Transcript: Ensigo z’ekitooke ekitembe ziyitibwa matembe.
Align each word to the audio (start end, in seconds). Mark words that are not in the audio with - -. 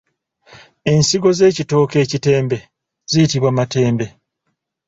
Ensigo 0.93 1.29
z’ekitooke 1.37 1.97
ekitembe 2.05 2.57
ziyitibwa 3.11 3.49
matembe. 3.57 4.05